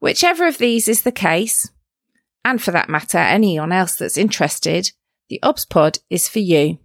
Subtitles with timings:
[0.00, 1.72] Whichever of these is the case,
[2.44, 4.92] and for that matter, anyone else that's interested,
[5.28, 6.78] the OBS pod is for you.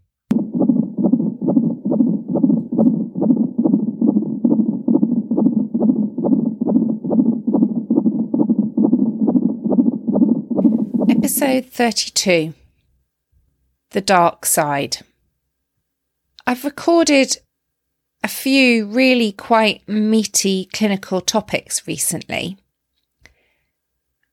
[11.08, 12.56] Episode 32
[13.92, 14.98] The Dark Side.
[16.48, 17.38] I've recorded
[18.24, 22.58] a few really quite meaty clinical topics recently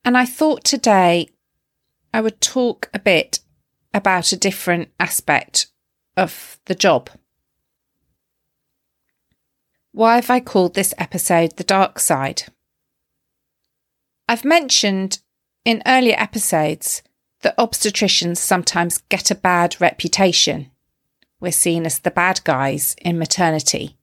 [0.05, 1.29] and I thought today
[2.13, 3.41] I would talk a bit
[3.93, 5.67] about a different aspect
[6.17, 7.11] of the job.
[9.93, 12.45] Why have I called this episode The Dark Side?
[14.29, 15.19] I've mentioned
[15.65, 17.03] in earlier episodes
[17.43, 20.71] that obstetricians sometimes get a bad reputation.
[21.41, 23.97] We're seen as the bad guys in maternity.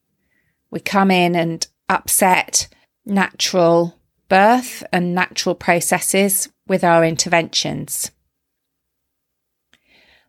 [0.69, 2.67] We come in and upset
[3.05, 3.96] natural,
[4.29, 8.11] birth and natural processes with our interventions.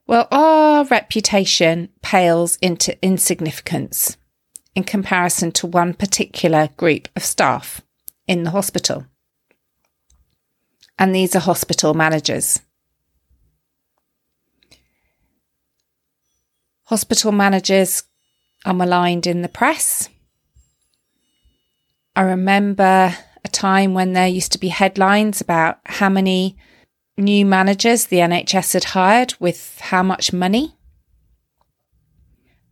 [0.07, 4.17] Well, our reputation pales into insignificance
[4.75, 7.83] in comparison to one particular group of staff
[8.27, 9.07] in the hospital.
[10.99, 12.61] And these are hospital managers.
[16.85, 18.05] Hospital managers
[18.65, 20.09] are maligned in the press.
[22.17, 23.15] I remember
[23.59, 26.57] time when there used to be headlines about how many
[27.17, 30.77] new managers the NHS had hired with how much money.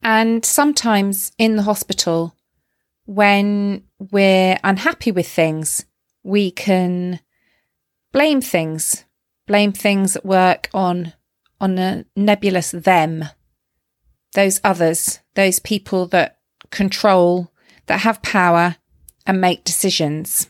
[0.00, 2.36] And sometimes in the hospital,
[3.04, 5.84] when we're unhappy with things,
[6.22, 7.18] we can
[8.12, 9.04] blame things,
[9.48, 11.12] blame things at work on,
[11.60, 13.24] on a nebulous them,
[14.34, 16.38] those others, those people that
[16.70, 17.50] control,
[17.86, 18.76] that have power
[19.26, 20.48] and make decisions.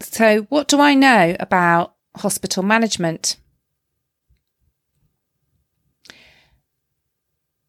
[0.00, 3.36] So, what do I know about hospital management?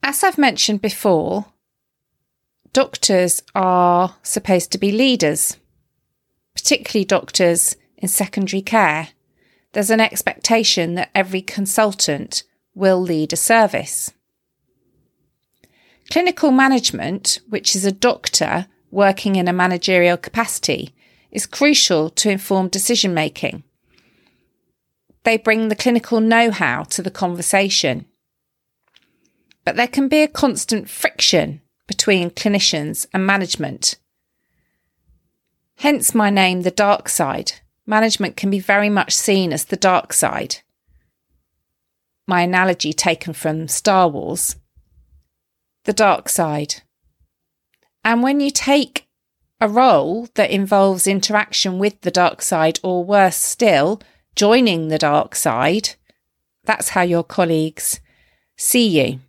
[0.04, 1.46] As I've mentioned before,
[2.74, 5.58] doctors are supposed to be leaders,
[6.56, 9.10] particularly doctors in secondary care.
[9.74, 12.44] There's an expectation that every consultant
[12.74, 14.12] will lead a service.
[16.10, 20.94] Clinical management, which is a doctor working in a managerial capacity,
[21.32, 23.64] is crucial to informed decision making.
[25.24, 28.06] They bring the clinical know how to the conversation.
[29.64, 33.98] But there can be a constant friction between clinicians and management.
[35.78, 37.54] Hence my name, The Dark Side.
[37.86, 40.58] Management can be very much seen as the dark side.
[42.28, 44.56] My analogy taken from Star Wars.
[45.86, 46.76] The dark side.
[48.04, 49.08] And when you take
[49.62, 54.02] a role that involves interaction with the dark side, or worse still,
[54.36, 55.92] joining the dark side,
[56.66, 58.00] that's how your colleagues
[58.58, 59.20] see you.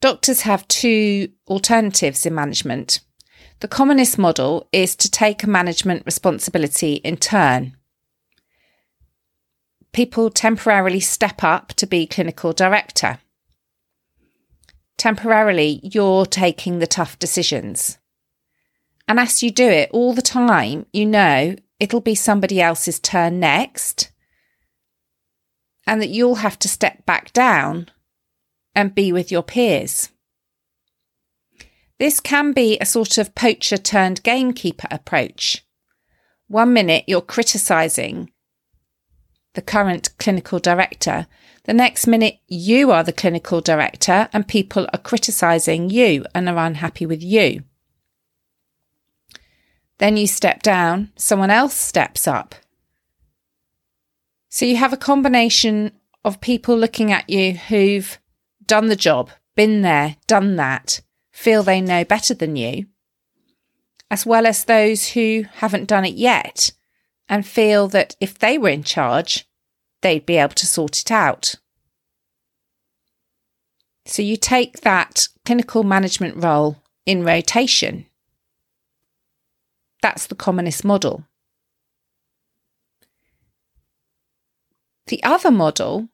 [0.00, 3.00] Doctors have two alternatives in management.
[3.58, 7.76] The commonest model is to take a management responsibility in turn.
[9.92, 13.18] People temporarily step up to be clinical director
[15.00, 17.96] temporarily you're taking the tough decisions.
[19.08, 23.40] And as you do it all the time, you know it'll be somebody else's turn
[23.40, 24.12] next,
[25.86, 27.88] and that you'll have to step back down
[28.74, 30.10] and be with your peers.
[31.98, 35.64] This can be a sort of poacher turned gamekeeper approach.
[36.46, 38.30] One minute you're criticising
[39.54, 41.26] the current clinical director
[41.70, 46.66] the next minute, you are the clinical director and people are criticising you and are
[46.66, 47.62] unhappy with you.
[49.98, 52.56] Then you step down, someone else steps up.
[54.48, 55.92] So you have a combination
[56.24, 58.18] of people looking at you who've
[58.66, 61.00] done the job, been there, done that,
[61.30, 62.86] feel they know better than you,
[64.10, 66.72] as well as those who haven't done it yet
[67.28, 69.48] and feel that if they were in charge,
[70.00, 71.54] they'd be able to sort it out.
[74.06, 76.76] So you take that clinical management role
[77.06, 78.06] in rotation.
[80.02, 81.24] That's the commonest model.
[85.06, 86.08] The other model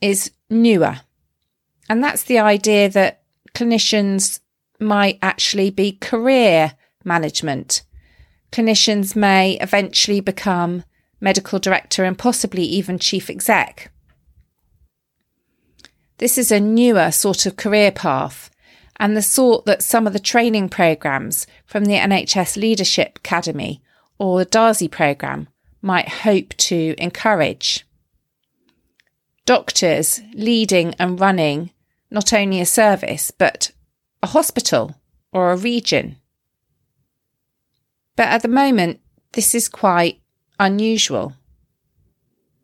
[0.00, 1.00] is newer,
[1.88, 3.22] and that's the idea that
[3.54, 4.40] clinicians
[4.80, 6.72] might actually be career
[7.04, 7.82] management.
[8.50, 10.84] Clinicians may eventually become
[11.20, 13.92] medical director and possibly even chief exec.
[16.22, 18.48] This is a newer sort of career path
[18.94, 23.82] and the sort that some of the training programs from the NHS Leadership Academy
[24.20, 25.48] or the Darzi programme
[25.80, 27.84] might hope to encourage.
[29.46, 31.72] Doctors leading and running
[32.08, 33.72] not only a service but
[34.22, 34.94] a hospital
[35.32, 36.18] or a region.
[38.14, 39.00] But at the moment,
[39.32, 40.20] this is quite
[40.60, 41.32] unusual.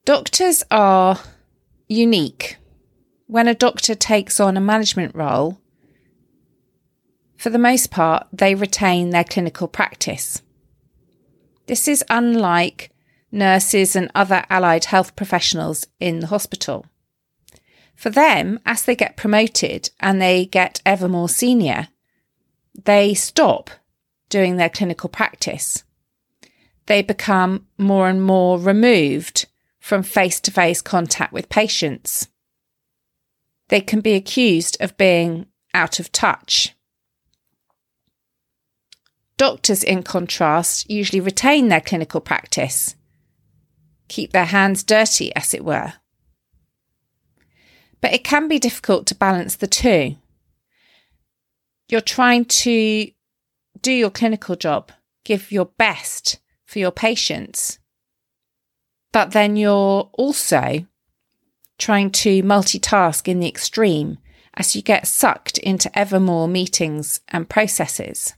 [0.04, 1.18] Doctors are
[1.88, 2.58] unique.
[3.28, 5.60] When a doctor takes on a management role,
[7.36, 10.40] for the most part, they retain their clinical practice.
[11.66, 12.90] This is unlike
[13.30, 16.86] nurses and other allied health professionals in the hospital.
[17.94, 21.88] For them, as they get promoted and they get ever more senior,
[22.82, 23.68] they stop
[24.30, 25.84] doing their clinical practice.
[26.86, 29.44] They become more and more removed
[29.78, 32.28] from face to face contact with patients.
[33.68, 36.74] They can be accused of being out of touch.
[39.36, 42.96] Doctors, in contrast, usually retain their clinical practice,
[44.08, 45.92] keep their hands dirty, as it were.
[48.00, 50.16] But it can be difficult to balance the two.
[51.88, 53.10] You're trying to
[53.80, 54.90] do your clinical job,
[55.24, 57.78] give your best for your patients,
[59.12, 60.86] but then you're also
[61.78, 64.18] trying to multitask in the extreme
[64.54, 68.34] as you get sucked into ever more meetings and processes.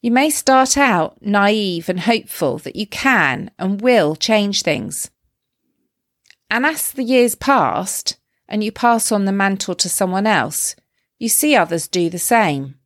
[0.00, 5.10] You may start out naive and hopeful that you can and will change things.
[6.50, 8.18] And as the years passed
[8.48, 10.76] and you pass on the mantle to someone else,
[11.18, 12.76] you see others do the same.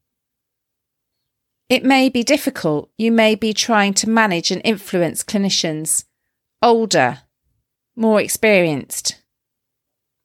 [1.69, 2.91] It may be difficult.
[2.97, 6.05] You may be trying to manage and influence clinicians,
[6.63, 7.23] older,
[7.97, 9.21] more experienced,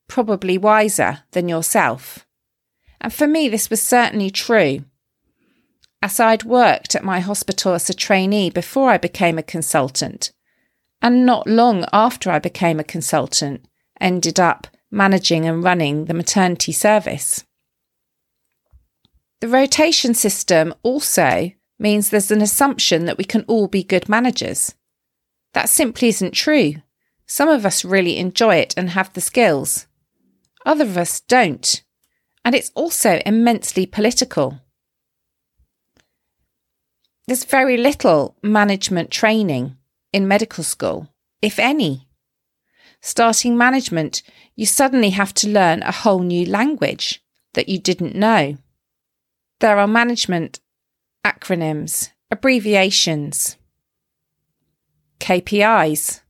[0.08, 2.26] probably wiser than yourself.
[3.00, 4.84] And for me, this was certainly true
[6.02, 10.32] as I'd worked at my hospital as a trainee before I became a consultant,
[11.00, 13.64] and not long after I became a consultant,
[14.00, 17.44] ended up managing and running the maternity service.
[19.40, 24.74] The rotation system also means there's an assumption that we can all be good managers.
[25.54, 26.74] That simply isn't true.
[27.32, 29.86] Some of us really enjoy it and have the skills.
[30.66, 31.82] Other of us don't.
[32.44, 34.60] And it's also immensely political.
[37.26, 39.78] There's very little management training
[40.12, 41.08] in medical school,
[41.40, 42.06] if any.
[43.00, 44.22] Starting management,
[44.54, 47.24] you suddenly have to learn a whole new language
[47.54, 48.58] that you didn't know.
[49.60, 50.60] There are management
[51.24, 53.56] acronyms, abbreviations,
[55.18, 56.21] KPIs,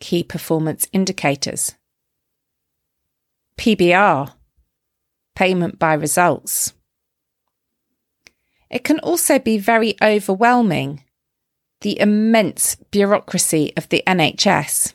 [0.00, 1.74] key performance indicators,
[3.58, 4.32] PBR,
[5.34, 6.72] payment by results.
[8.70, 11.04] It can also be very overwhelming,
[11.82, 14.94] the immense bureaucracy of the NHS.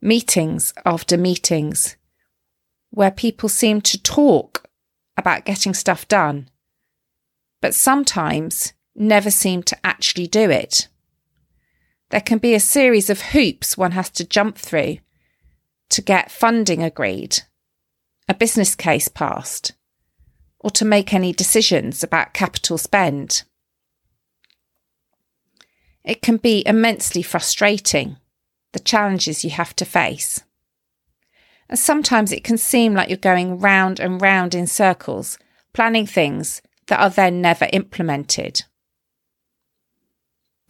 [0.00, 1.96] Meetings after meetings,
[2.90, 4.64] where people seem to talk
[5.16, 6.48] about getting stuff done,
[7.62, 10.88] but sometimes never seem to actually do it.
[12.10, 14.98] There can be a series of hoops one has to jump through
[15.90, 17.40] to get funding agreed,
[18.28, 19.72] a business case passed,
[20.58, 23.42] or to make any decisions about capital spend.
[26.04, 28.16] It can be immensely frustrating,
[28.72, 30.42] the challenges you have to face.
[31.68, 35.38] And sometimes it can seem like you're going round and round in circles,
[35.72, 38.62] planning things that are then never implemented.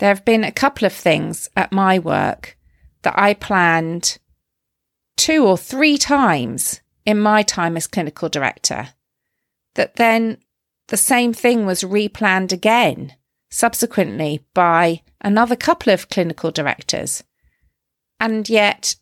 [0.04, 2.58] There have been a couple of things at my work
[3.04, 4.18] that I planned
[5.16, 8.90] two or three times in my time as clinical director
[9.76, 10.42] that then
[10.88, 13.14] the same thing was replanned again
[13.50, 17.24] subsequently by another couple of clinical directors.
[18.20, 18.96] And yet,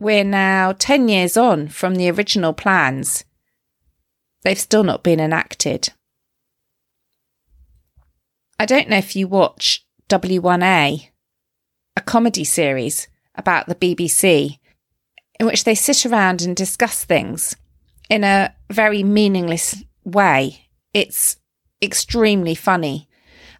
[0.00, 3.26] we're now 10 years on from the original plans.
[4.42, 5.90] They've still not been enacted.
[8.58, 11.10] I don't know if you watch W1A,
[11.96, 14.58] a comedy series about the BBC,
[15.38, 17.54] in which they sit around and discuss things
[18.08, 20.68] in a very meaningless way.
[20.94, 21.36] It's
[21.82, 23.08] extremely funny.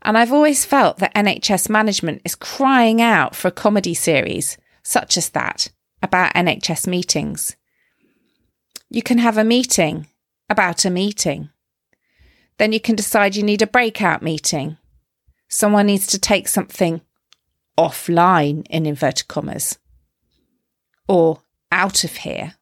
[0.00, 5.18] And I've always felt that NHS management is crying out for a comedy series such
[5.18, 5.68] as that
[6.02, 7.56] about NHS meetings.
[8.88, 10.06] You can have a meeting
[10.48, 11.50] about a meeting.
[12.58, 14.78] Then you can decide you need a breakout meeting.
[15.48, 17.00] Someone needs to take something
[17.78, 19.78] offline in inverted commas
[21.08, 22.54] or out of here.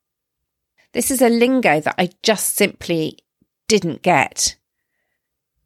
[0.92, 3.18] This is a lingo that I just simply
[3.68, 4.56] didn't get.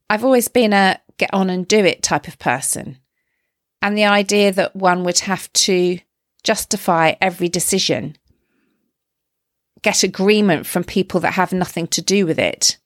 [0.09, 2.99] I've always been a get on and do it type of person.
[3.83, 5.99] And the idea that one would have to
[6.43, 8.17] justify every decision,
[9.83, 12.79] get agreement from people that have nothing to do with it,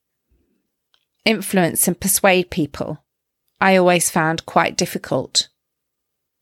[1.25, 3.02] influence and persuade people,
[3.63, 5.49] I always found quite difficult.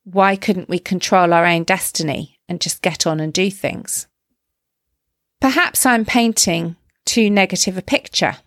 [0.04, 4.06] Why couldn't we control our own destiny and just get on and do things?
[5.38, 8.38] Perhaps I'm painting too negative a picture.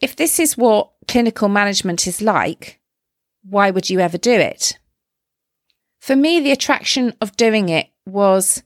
[0.00, 2.80] If this is what clinical management is like,
[3.44, 4.78] why would you ever do it?
[6.00, 8.62] For me, the attraction of doing it was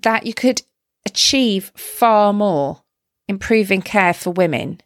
[0.00, 0.62] that you could
[1.04, 2.82] achieve far more
[3.28, 4.80] improving care for women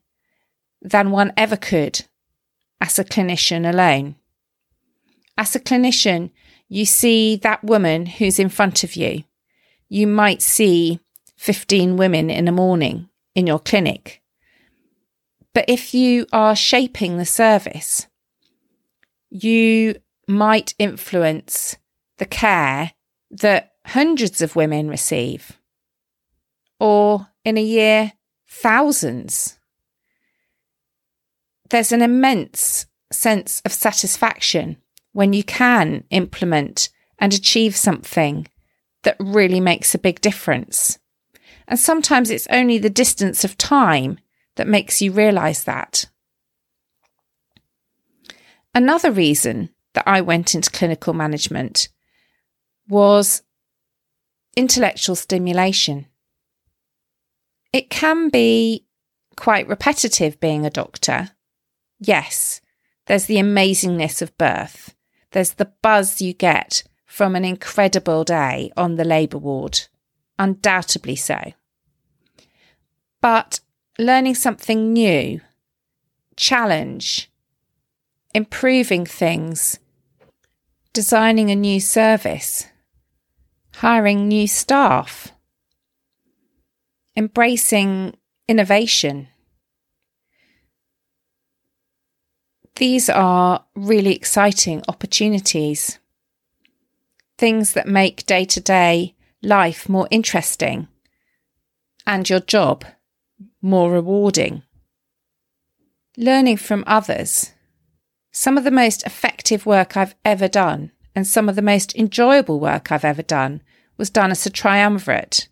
[0.87, 2.05] than one ever could
[2.81, 4.15] as a clinician alone.
[5.37, 6.31] As a clinician,
[6.69, 9.25] you see that woman who's in front of you.
[9.89, 11.01] You might see
[11.37, 14.23] 15 women in a morning in your clinic.
[15.53, 18.07] But if you are shaping the service,
[19.31, 19.97] you
[20.29, 21.77] might influence
[22.19, 22.93] the care
[23.31, 25.59] that hundreds of women receive,
[26.79, 28.13] or in a year,
[28.49, 29.56] thousands.
[31.71, 34.77] There's an immense sense of satisfaction
[35.13, 38.47] when you can implement and achieve something
[39.03, 40.99] that really makes a big difference.
[41.69, 44.19] And sometimes it's only the distance of time
[44.57, 46.07] that makes you realize that.
[48.75, 51.89] Another reason that I went into clinical management
[52.89, 53.43] was
[54.57, 56.07] intellectual stimulation.
[57.73, 58.87] It can be
[59.37, 61.31] quite repetitive being a doctor.
[61.99, 62.61] Yes,
[63.07, 64.95] there's the amazingness of birth.
[65.33, 69.81] There's the buzz you get from an incredible day on the labour ward.
[70.39, 71.53] Undoubtedly so.
[73.23, 73.61] But
[73.99, 75.41] learning something new,
[76.37, 77.31] challenge,
[78.35, 79.79] improving things,
[80.93, 82.67] designing a new service,
[83.77, 85.33] hiring new staff,
[87.17, 88.15] embracing
[88.47, 89.29] innovation.
[92.77, 95.99] These are really exciting opportunities,
[97.39, 100.89] things that make day to day life more interesting
[102.07, 102.85] and your job
[103.63, 104.63] more rewarding.
[106.19, 107.53] Learning from others.
[108.31, 112.61] Some of the most effective work I've ever done and some of the most enjoyable
[112.61, 113.63] work I've ever done
[113.97, 115.49] was done as a triumvirate.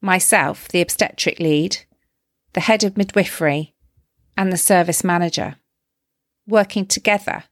[0.00, 1.84] Myself, the obstetric lead,
[2.54, 3.74] the head of midwifery,
[4.38, 5.56] and the service manager.
[6.50, 7.44] Working together,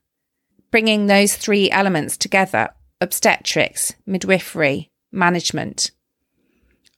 [0.71, 5.91] bringing those three elements together obstetrics, midwifery, management.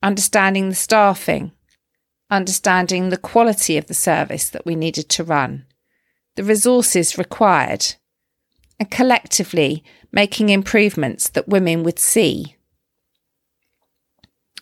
[0.01, 1.51] Understanding the staffing,
[2.31, 5.67] understanding the quality of the service that we needed to run,
[6.35, 7.93] the resources required,
[8.79, 12.55] and collectively making improvements that women would see.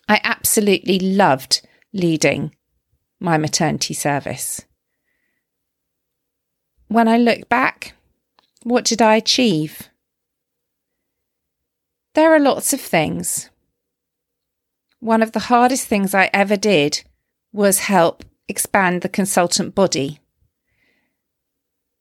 [0.10, 2.53] I absolutely loved leading
[3.17, 4.65] my maternity service.
[6.89, 7.93] When I look back,
[8.63, 9.89] what did I achieve?
[12.15, 13.51] There are lots of things.
[15.00, 17.03] One of the hardest things I ever did
[17.53, 20.19] was help expand the consultant body.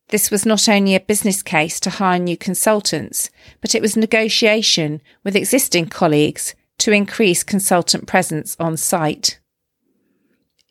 [0.08, 3.30] This was not only a business case to hire new consultants,
[3.60, 9.38] but it was negotiation with existing colleagues to increase consultant presence on site.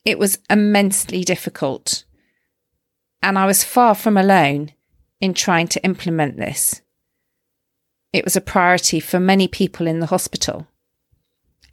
[0.03, 2.03] It was immensely difficult,
[3.21, 4.71] and I was far from alone
[5.19, 6.81] in trying to implement this.
[8.13, 10.67] It was a priority for many people in the hospital.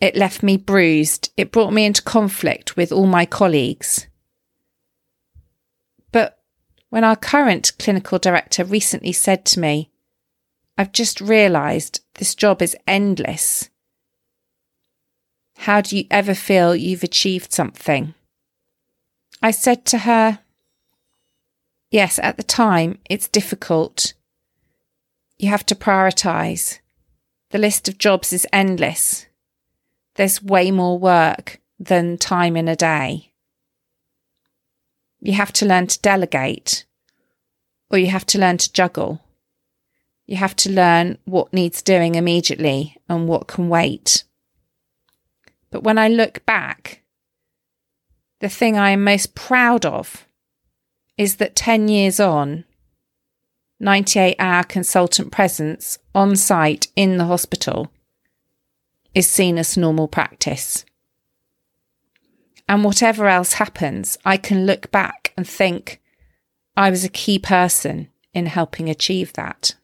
[0.00, 1.32] It left me bruised.
[1.36, 4.06] It brought me into conflict with all my colleagues.
[6.12, 6.42] But
[6.90, 9.90] when our current clinical director recently said to me,
[10.76, 13.70] I've just realised this job is endless.
[15.58, 18.14] How do you ever feel you've achieved something?
[19.40, 20.40] I said to her,
[21.94, 24.14] Yes, at the time, it's difficult.
[25.38, 26.80] You have to prioritise.
[27.50, 29.26] The list of jobs is endless
[30.16, 33.32] there's way more work than time in a day.
[35.20, 36.84] You have to learn to delegate.
[37.90, 39.22] or you have to learn to juggle.
[40.26, 44.24] You have to learn what needs doing immediately and what can wait.
[45.70, 47.04] But when I look back,
[48.40, 50.26] the thing I am most proud of
[51.16, 52.64] is that 10 years on,
[53.80, 57.90] 98 hour consultant presence on site in the hospital
[59.14, 60.84] is seen as normal practice.
[62.68, 66.00] And whatever else happens, I can look back and think
[66.76, 69.74] I was a key person in helping achieve that.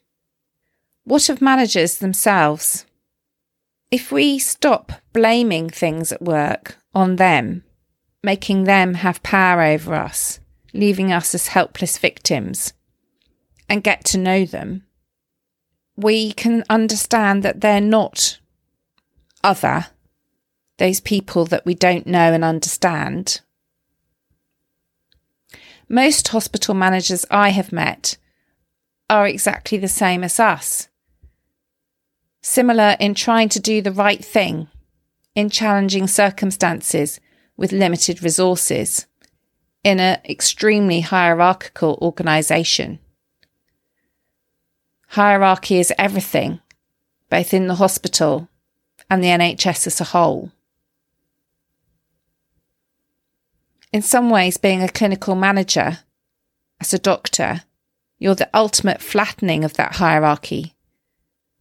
[1.05, 2.87] What of managers themselves?
[3.91, 7.65] If we stop blaming things at work on them,
[8.23, 10.41] making them have power over us,
[10.73, 12.73] leaving us as helpless victims,
[13.69, 14.85] and get to know them,
[15.97, 18.39] we can understand that they're not
[19.45, 19.87] other,
[20.79, 23.41] those people that we don't know and understand.
[25.89, 28.17] Most hospital managers I have met
[29.09, 30.89] are exactly the same as us.
[32.43, 34.69] Similar in trying to do the right thing
[35.35, 37.21] in challenging circumstances
[37.57, 39.07] with limited resources
[39.83, 42.99] in an extremely hierarchical organisation.
[45.09, 46.61] Hierarchy is everything,
[47.29, 48.49] both in the hospital
[49.09, 50.53] and the NHS as a whole.
[53.93, 55.99] In some ways, being a clinical manager,
[56.81, 57.63] as a doctor,
[58.19, 60.75] you're the ultimate flattening of that hierarchy.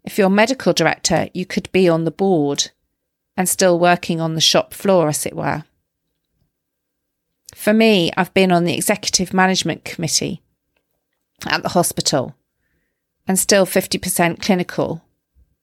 [0.03, 2.71] If you're medical director, you could be on the board
[3.35, 5.63] and still working on the shop floor, as it were.
[7.59, 10.41] For me, I've been on the executive management committee
[11.45, 12.33] at the hospital
[13.27, 15.03] and still 50% clinical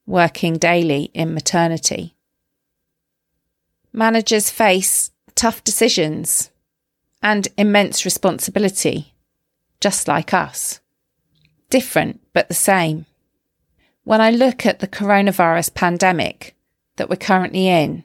[0.04, 2.14] working daily in maternity.
[3.94, 6.50] Managers face tough decisions
[7.22, 9.14] and immense responsibility,
[9.80, 10.80] just like us.
[11.70, 13.06] Different, but the same.
[14.04, 16.56] When I look at the coronavirus pandemic
[16.97, 18.04] that we're currently in,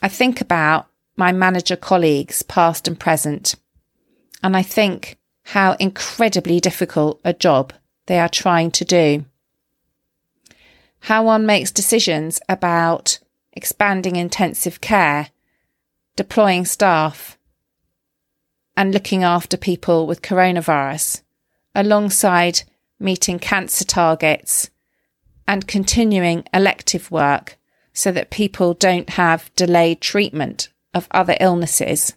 [0.00, 3.54] I think about my manager colleagues, past and present,
[4.42, 7.72] and I think how incredibly difficult a job
[8.06, 9.24] they are trying to do.
[11.00, 13.18] How one makes decisions about
[13.52, 15.28] expanding intensive care,
[16.16, 17.38] deploying staff,
[18.76, 21.22] and looking after people with coronavirus,
[21.74, 22.62] alongside
[22.98, 24.70] meeting cancer targets
[25.46, 27.58] and continuing elective work
[27.92, 32.14] so that people don't have delayed treatment of other illnesses,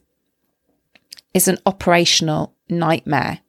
[1.33, 3.39] is an operational nightmare.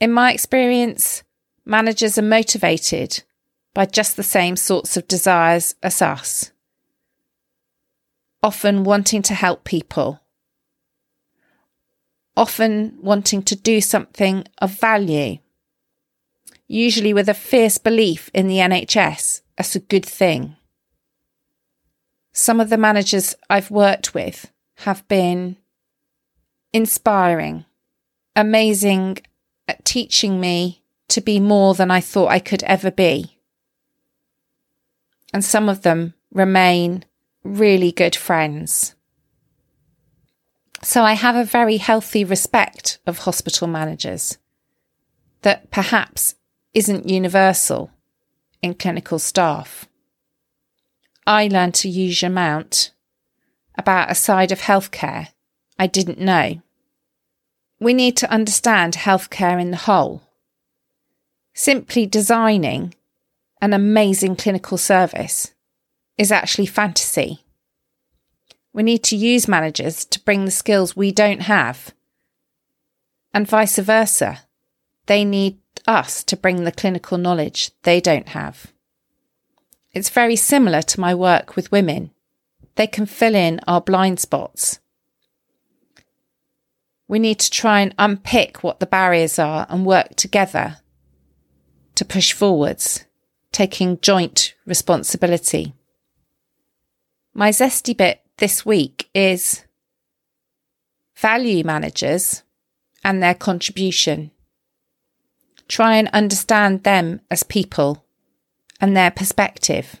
[0.00, 1.22] In my experience,
[1.64, 3.22] managers are motivated
[3.74, 6.52] by just the same sorts of desires as us,
[8.42, 10.20] often wanting to help people,
[12.36, 15.38] often wanting to do something of value,
[16.68, 20.56] usually with a fierce belief in the NHS as a good thing.
[22.36, 25.56] Some of the managers I've worked with have been
[26.72, 27.64] inspiring,
[28.34, 29.18] amazing
[29.68, 33.38] at teaching me to be more than I thought I could ever be.
[35.32, 37.04] And some of them remain
[37.44, 38.96] really good friends.
[40.82, 44.38] So I have a very healthy respect of hospital managers
[45.42, 46.34] that perhaps
[46.74, 47.92] isn't universal
[48.60, 49.88] in clinical staff.
[51.26, 52.90] I learned to use your mount
[53.76, 55.28] about a side of healthcare
[55.78, 56.62] I didn't know.
[57.80, 60.22] We need to understand healthcare in the whole
[61.54, 62.92] simply designing
[63.62, 65.54] an amazing clinical service
[66.18, 67.44] is actually fantasy.
[68.72, 71.94] We need to use managers to bring the skills we don't have,
[73.32, 74.40] and vice versa.
[75.06, 78.72] They need us to bring the clinical knowledge they don't have.
[79.94, 82.10] It's very similar to my work with women.
[82.74, 84.80] They can fill in our blind spots.
[87.06, 90.78] We need to try and unpick what the barriers are and work together
[91.94, 93.04] to push forwards,
[93.52, 95.74] taking joint responsibility.
[97.32, 99.64] My zesty bit this week is
[101.16, 102.42] value managers
[103.04, 104.32] and their contribution.
[105.68, 108.03] Try and understand them as people
[108.80, 110.00] and their perspective.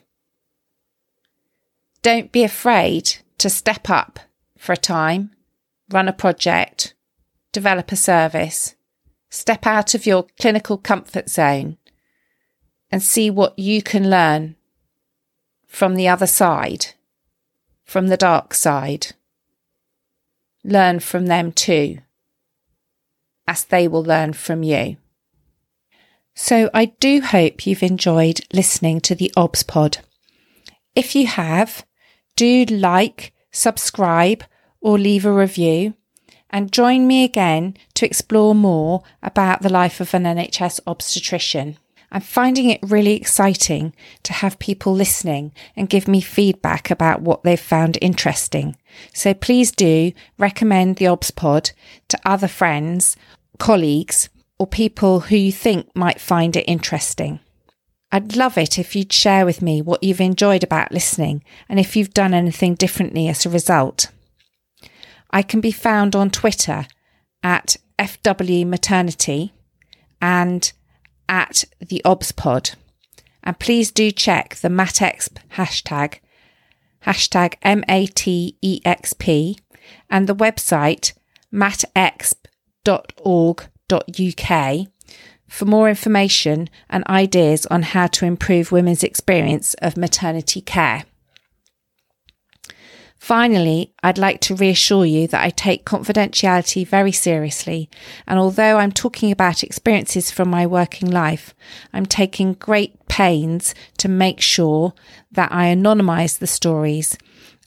[2.02, 4.20] Don't be afraid to step up
[4.58, 5.30] for a time,
[5.90, 6.94] run a project,
[7.52, 8.74] develop a service,
[9.30, 11.78] step out of your clinical comfort zone
[12.90, 14.56] and see what you can learn
[15.66, 16.86] from the other side,
[17.84, 19.08] from the dark side.
[20.62, 21.98] Learn from them too.
[23.46, 24.96] as they will learn from you.
[26.34, 29.98] So I do hope you've enjoyed listening to the OBS pod.
[30.94, 31.86] If you have,
[32.36, 34.44] do like, subscribe,
[34.80, 35.94] or leave a review
[36.50, 41.78] and join me again to explore more about the life of an NHS obstetrician.
[42.12, 43.92] I'm finding it really exciting
[44.22, 48.76] to have people listening and give me feedback about what they've found interesting.
[49.12, 51.70] So please do recommend the OBS pod
[52.08, 53.16] to other friends,
[53.58, 57.40] colleagues, or people who you think might find it interesting.
[58.12, 61.96] I'd love it if you'd share with me what you've enjoyed about listening and if
[61.96, 64.10] you've done anything differently as a result.
[65.30, 66.86] I can be found on Twitter
[67.42, 69.52] at FW Maternity
[70.22, 70.72] and
[71.28, 72.76] at the OBSPod.
[73.42, 76.20] And please do check the MatExp hashtag,
[77.04, 79.58] hashtag M-A-T-E-X-P,
[80.08, 81.12] and the website
[83.90, 84.88] matexp.org.uk
[85.48, 91.04] for more information and ideas on how to improve women's experience of maternity care.
[93.18, 97.88] Finally, I'd like to reassure you that I take confidentiality very seriously,
[98.26, 101.54] and although I'm talking about experiences from my working life,
[101.92, 104.92] I'm taking great pains to make sure
[105.32, 107.16] that I anonymise the stories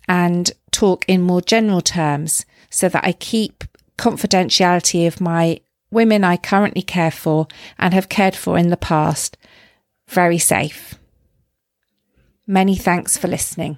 [0.08, 3.64] and talk in more general terms so that I keep
[3.98, 5.60] confidentiality of my
[5.92, 7.48] women I currently care for
[7.78, 9.38] and have cared for in the past
[10.08, 10.96] very safe.
[12.46, 13.78] Many thanks for listening.